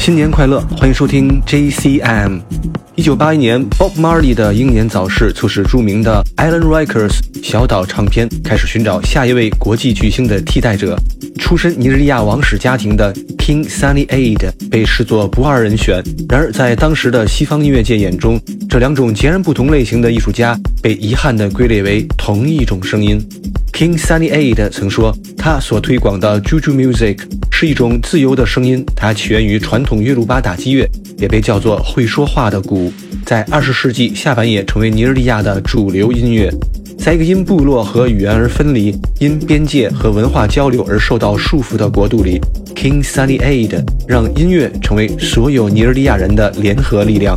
[0.00, 0.60] 新年快乐！
[0.78, 2.40] 欢迎收听 JCM。
[2.94, 10.98] 一九八一年，Bob Marley 的英年早逝，促使著名的 Island Records 小岛唱片开始寻找下一位国际巨星的替代者。
[11.38, 16.02] 出身尼日利亚王室家庭的 King Sunny Ade 被视作不二人选。
[16.30, 18.40] 然而，在当时的西方音乐界眼中，
[18.70, 23.22] 这两种截然不同类型的艺术家被遗憾地归类为同一种声音。
[23.72, 27.18] King Sunny Aid 曾说，他所推广的 Juju Music
[27.50, 32.92] 是一种自由的声音，它起源于传统约鲁巴打击乐，也被叫做会说话的鼓，
[33.24, 36.52] 在二十世纪下半叶成为尼日利亚的主流音乐。
[37.02, 42.38] 在一个因部落和语言而分离、因边界和文化交流而受到束缚的国度里
[42.76, 47.34] ，King Sunny ad 让音乐成为所有尼日利亚人的联合力量，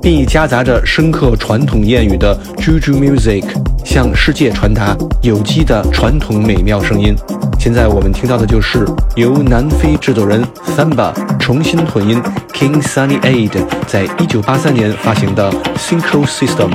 [0.00, 3.44] 并以夹杂着深刻传统谚语的 Juju Music
[3.84, 7.14] 向世界传达有机的传统美妙声音。
[7.60, 8.86] 现在我们听到的就是
[9.16, 10.42] 由南非制作人
[10.74, 12.22] Samba 重新混音
[12.54, 16.70] King Sunny ad 在一九八三年发行的 Synchro System。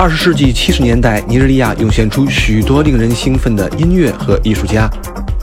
[0.00, 4.88] 二十世纪七十年代，尼日利亚涌现出许多令人兴奋的音乐和艺术家。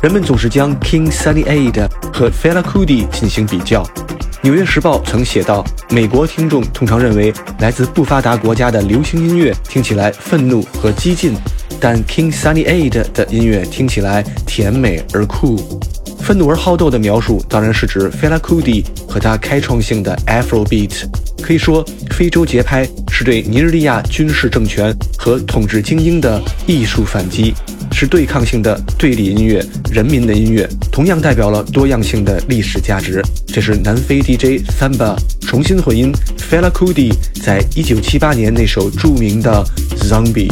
[0.01, 3.83] 人们总是将 King Sunny Ade 和 Fela Kuti 进行比较。
[4.41, 5.61] 《纽约时报》曾写道
[5.91, 11.33] ：“美国听众通常认为来自不发达国家的流行音乐听起来愤怒和激进，
[11.77, 15.81] 但 King Sunny Ade 的音乐听起来甜美而酷。”
[16.23, 21.03] 愤怒而好斗的描述当然是指 Fela Kuti 和他开创性的 Afrobeat。
[21.41, 27.53] 可以说，非洲节拍是对尼日利亚军事政权和统治精英的艺术反击，
[27.93, 33.23] 是对抗性的对立音乐，人民的音乐，同样代表了多样性的历史价值。
[33.47, 35.15] 这是南非 DJ Samba
[35.47, 39.63] 重新混音 Fela Kuti 在一九七八年那首著名的
[39.97, 40.51] Zombie。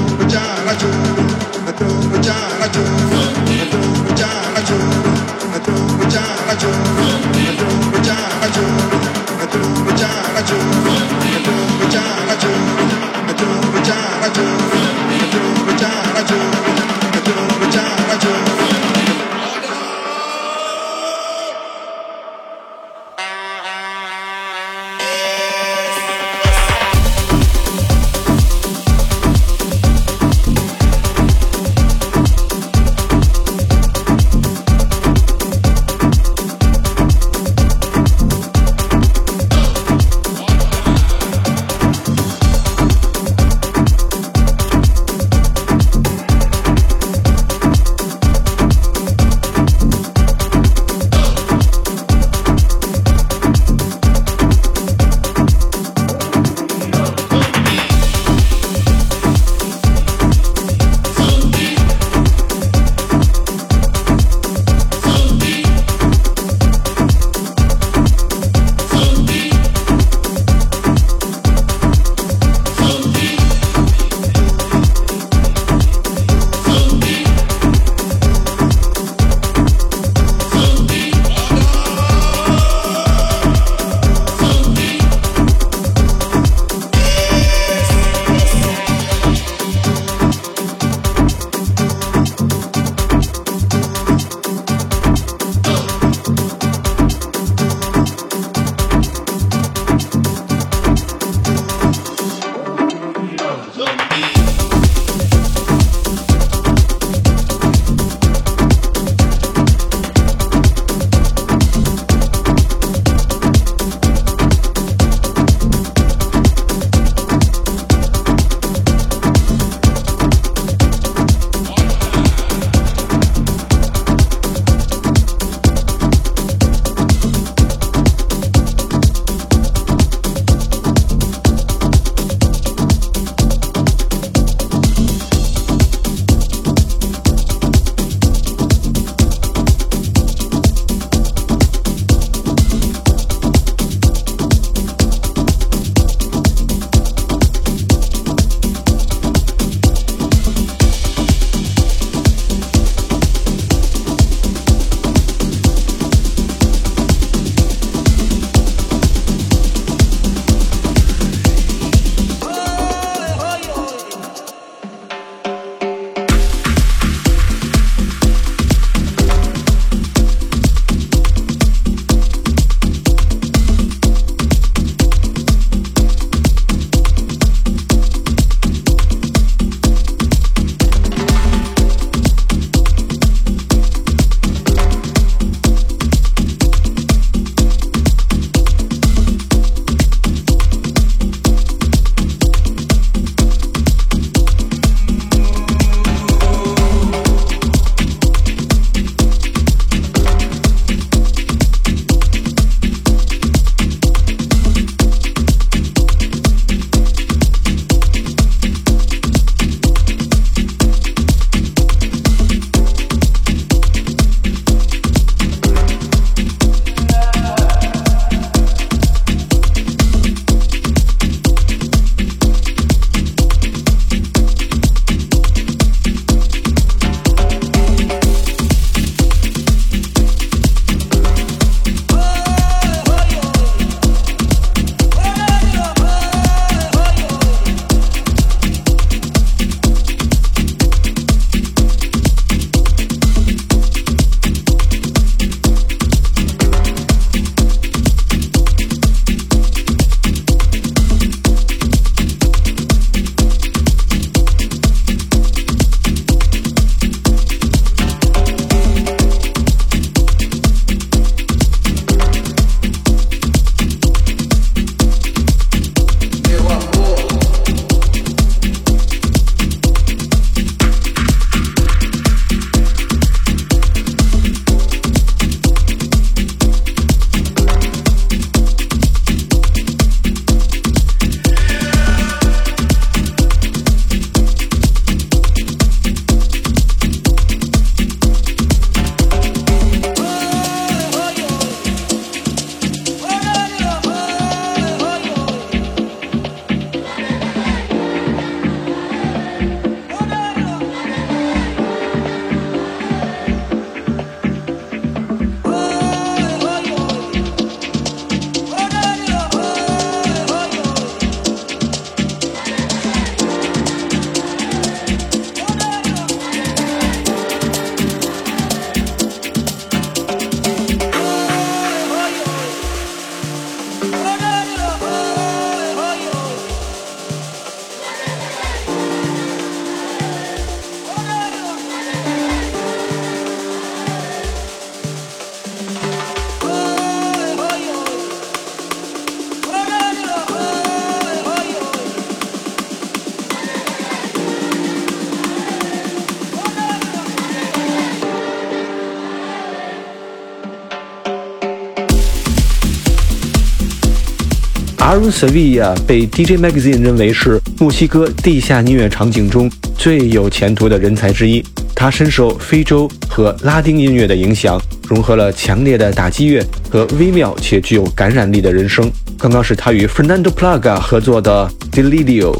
[355.11, 361.61] Aaron Sevilla 被 DJ Magazine 认为是墨西哥地下音乐场景中最有前途的人才之一。
[361.93, 369.11] 他深受非洲和拉丁音乐的影响，融合了强烈的打击乐和微妙且具有感染力的人声。
[369.37, 372.57] 刚刚是他与 Fernando Plaga 合作的 Delirio。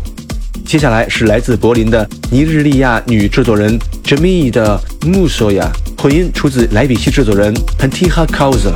[0.66, 8.74] 接下来是来自柏林的尼日利亚女制作人 Jamie 的 Musoya，混音出自莱比锡制作人 Pantiha Kausa。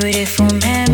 [0.00, 0.85] beautiful man.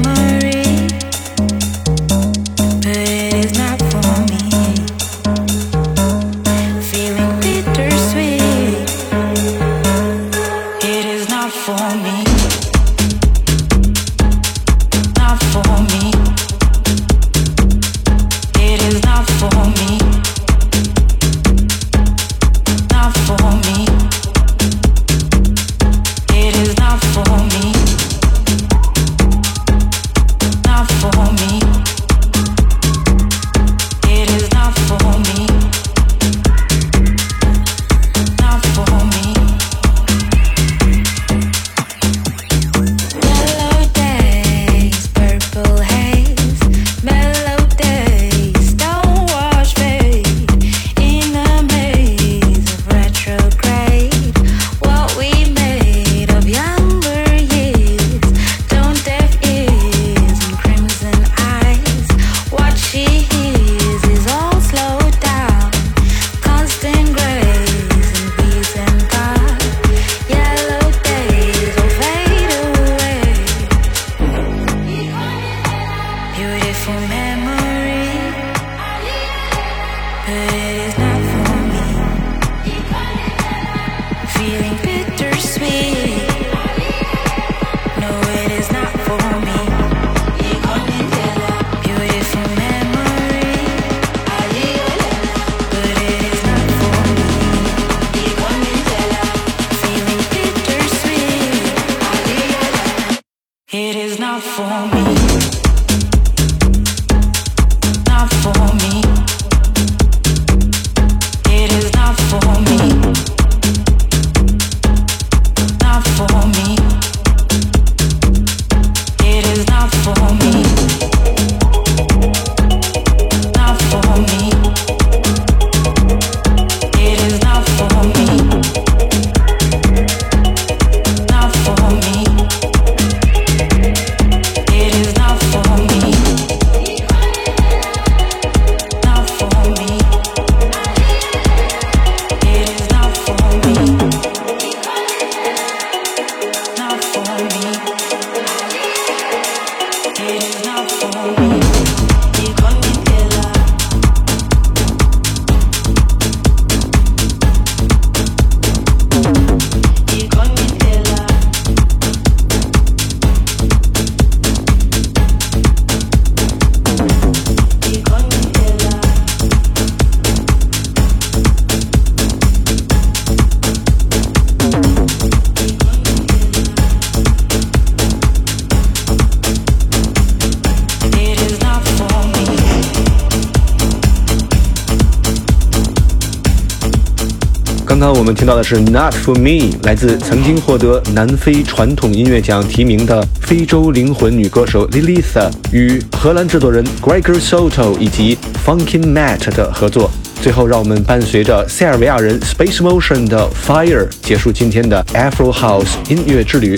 [188.02, 198.36] 刚我们听到的是《Not for Me》，来自曾经获得南非传统音乐奖提名的非洲灵魂女歌手 Lilitha 与荷兰制作人 Gregor Soto 以及
[198.66, 200.10] Funkin Matt 的合作。
[200.42, 206.76] 最后，让我们伴随着塞尔维亚人 Space Motion 的 Fire 结束今天的 Afro House 音乐之旅。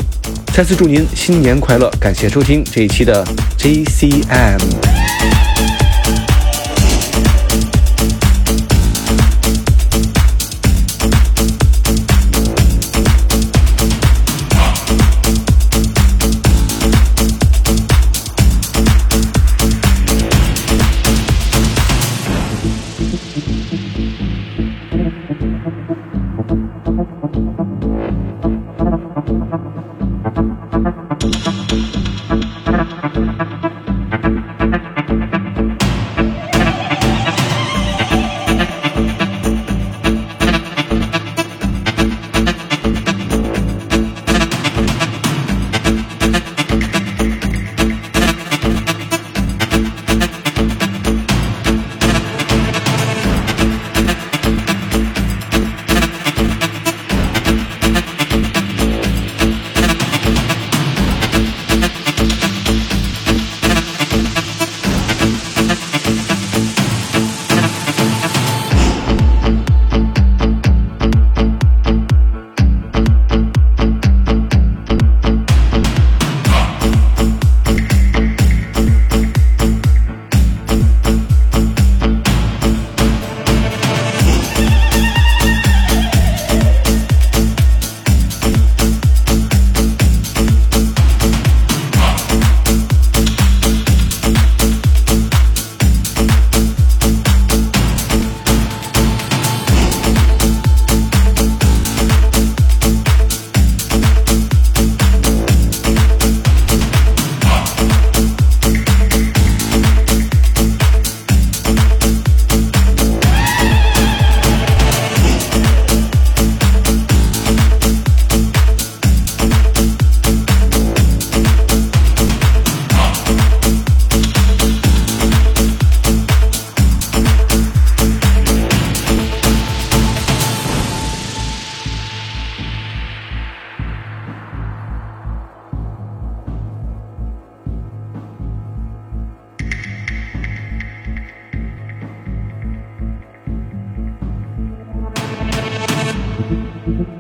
[0.53, 1.91] 再次祝您新年快乐！
[1.99, 3.25] 感谢收听这一期的
[3.57, 4.94] JCM。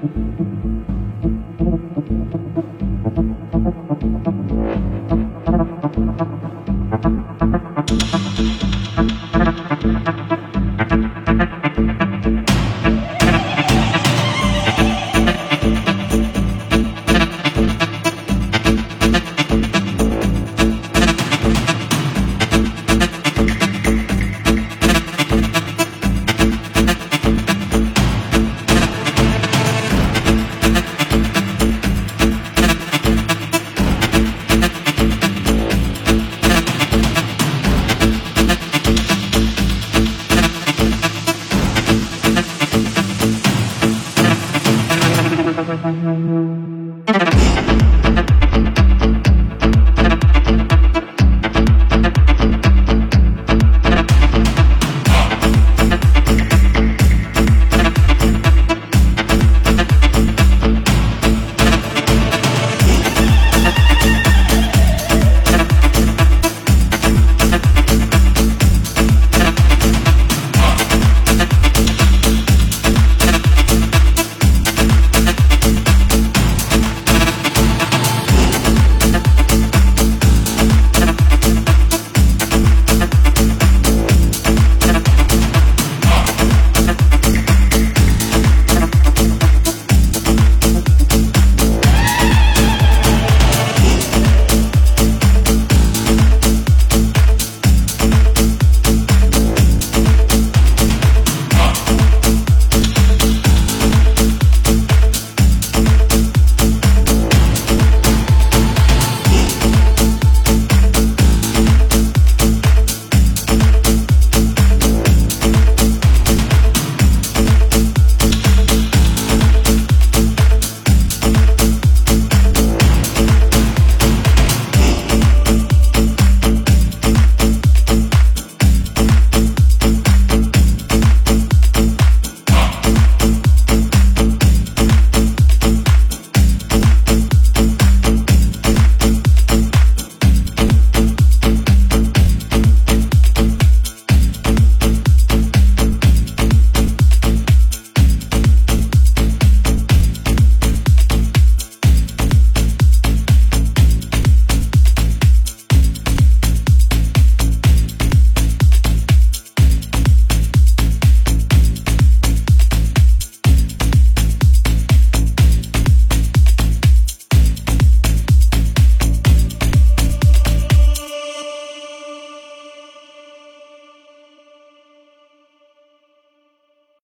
[0.02, 0.16] Thank
[8.40, 8.53] you.